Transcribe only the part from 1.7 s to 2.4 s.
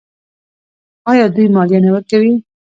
نه ورکوي؟